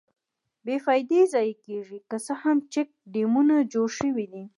[0.65, 4.43] بې فایدې ضایع کېږي، که څه هم چیک ډیمونه جوړ شویدي.